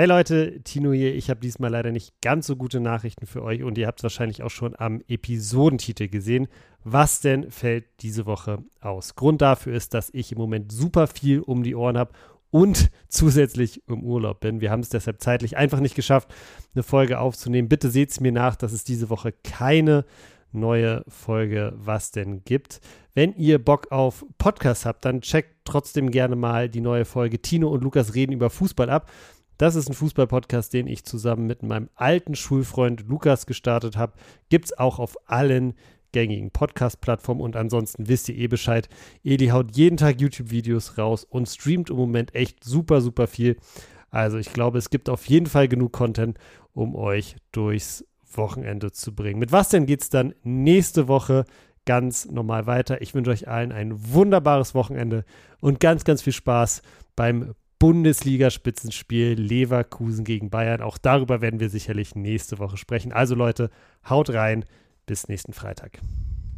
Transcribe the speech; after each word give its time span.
Hey 0.00 0.06
Leute, 0.06 0.62
Tino 0.64 0.94
hier. 0.94 1.14
Ich 1.14 1.28
habe 1.28 1.40
diesmal 1.40 1.70
leider 1.70 1.92
nicht 1.92 2.22
ganz 2.22 2.46
so 2.46 2.56
gute 2.56 2.80
Nachrichten 2.80 3.26
für 3.26 3.42
euch 3.42 3.62
und 3.62 3.76
ihr 3.76 3.86
habt 3.86 3.98
es 3.98 4.02
wahrscheinlich 4.02 4.42
auch 4.42 4.48
schon 4.48 4.74
am 4.78 5.02
Episodentitel 5.08 6.08
gesehen. 6.08 6.48
Was 6.82 7.20
denn 7.20 7.50
fällt 7.50 7.84
diese 8.00 8.24
Woche 8.24 8.64
aus? 8.80 9.14
Grund 9.14 9.42
dafür 9.42 9.74
ist, 9.74 9.92
dass 9.92 10.08
ich 10.14 10.32
im 10.32 10.38
Moment 10.38 10.72
super 10.72 11.06
viel 11.06 11.40
um 11.40 11.62
die 11.62 11.74
Ohren 11.74 11.98
habe 11.98 12.12
und 12.50 12.90
zusätzlich 13.08 13.82
im 13.88 14.02
Urlaub 14.02 14.40
bin. 14.40 14.62
Wir 14.62 14.70
haben 14.70 14.80
es 14.80 14.88
deshalb 14.88 15.20
zeitlich 15.20 15.58
einfach 15.58 15.80
nicht 15.80 15.96
geschafft, 15.96 16.32
eine 16.74 16.82
Folge 16.82 17.18
aufzunehmen. 17.18 17.68
Bitte 17.68 17.90
seht 17.90 18.10
es 18.10 18.20
mir 18.20 18.32
nach, 18.32 18.56
dass 18.56 18.72
es 18.72 18.84
diese 18.84 19.10
Woche 19.10 19.34
keine 19.44 20.06
neue 20.50 21.04
Folge 21.08 21.74
Was 21.76 22.10
denn 22.10 22.42
gibt. 22.44 22.80
Wenn 23.12 23.34
ihr 23.34 23.62
Bock 23.62 23.92
auf 23.92 24.24
Podcast 24.38 24.86
habt, 24.86 25.04
dann 25.04 25.20
checkt 25.20 25.56
trotzdem 25.64 26.10
gerne 26.10 26.36
mal 26.36 26.70
die 26.70 26.80
neue 26.80 27.04
Folge 27.04 27.42
Tino 27.42 27.68
und 27.68 27.84
Lukas 27.84 28.14
reden 28.14 28.32
über 28.32 28.48
Fußball 28.48 28.88
ab. 28.88 29.10
Das 29.60 29.74
ist 29.74 29.90
ein 29.90 29.94
Fußball-Podcast, 29.94 30.72
den 30.72 30.86
ich 30.86 31.04
zusammen 31.04 31.46
mit 31.46 31.62
meinem 31.62 31.90
alten 31.94 32.34
Schulfreund 32.34 33.04
Lukas 33.06 33.44
gestartet 33.44 33.94
habe. 33.94 34.14
Gibt 34.48 34.64
es 34.64 34.78
auch 34.78 34.98
auf 34.98 35.18
allen 35.26 35.74
gängigen 36.12 36.50
Podcast-Plattformen 36.50 37.42
und 37.42 37.56
ansonsten 37.56 38.08
wisst 38.08 38.30
ihr 38.30 38.38
eh 38.38 38.46
Bescheid. 38.46 38.88
Eli 39.22 39.48
haut 39.48 39.76
jeden 39.76 39.98
Tag 39.98 40.18
YouTube-Videos 40.18 40.96
raus 40.96 41.24
und 41.24 41.46
streamt 41.46 41.90
im 41.90 41.96
Moment 41.96 42.34
echt 42.34 42.64
super, 42.64 43.02
super 43.02 43.26
viel. 43.26 43.58
Also 44.08 44.38
ich 44.38 44.54
glaube, 44.54 44.78
es 44.78 44.88
gibt 44.88 45.10
auf 45.10 45.26
jeden 45.26 45.44
Fall 45.44 45.68
genug 45.68 45.92
Content, 45.92 46.38
um 46.72 46.96
euch 46.96 47.36
durchs 47.52 48.06
Wochenende 48.32 48.92
zu 48.92 49.14
bringen. 49.14 49.40
Mit 49.40 49.52
was 49.52 49.68
denn 49.68 49.84
geht 49.84 50.00
es 50.00 50.08
dann 50.08 50.34
nächste 50.42 51.06
Woche 51.06 51.44
ganz 51.84 52.24
normal 52.24 52.66
weiter? 52.66 53.02
Ich 53.02 53.14
wünsche 53.14 53.30
euch 53.30 53.46
allen 53.46 53.72
ein 53.72 53.92
wunderbares 54.14 54.74
Wochenende 54.74 55.26
und 55.60 55.80
ganz, 55.80 56.04
ganz 56.04 56.22
viel 56.22 56.32
Spaß 56.32 56.80
beim 57.14 57.54
Bundesliga-Spitzenspiel 57.80 59.32
Leverkusen 59.40 60.22
gegen 60.24 60.50
Bayern. 60.50 60.82
Auch 60.82 60.98
darüber 60.98 61.40
werden 61.40 61.58
wir 61.58 61.70
sicherlich 61.70 62.14
nächste 62.14 62.60
Woche 62.60 62.76
sprechen. 62.76 63.12
Also 63.12 63.34
Leute, 63.34 63.70
haut 64.08 64.30
rein. 64.30 64.64
Bis 65.06 65.26
nächsten 65.26 65.52
Freitag. 65.52 65.98